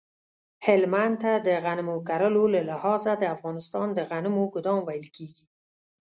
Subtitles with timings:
[0.65, 5.45] هلمند ته د غنم کرلو له لحاظه د افغانستان د غنمو ګدام ویل کیږی